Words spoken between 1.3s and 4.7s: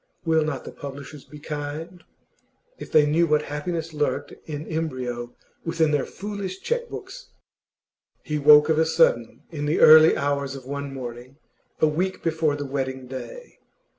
kind? If they knew what happiness lurked in